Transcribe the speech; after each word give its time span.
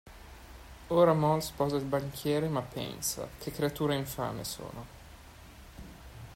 Ora 0.87 1.13
Moll 1.13 1.41
sposa 1.43 1.75
il 1.75 1.83
banchiere, 1.85 2.47
ma 2.49 2.63
pensa: 2.63 3.27
"Che 3.37 3.51
creatura 3.51 3.93
infame 3.93 4.43
sono! 4.43 4.85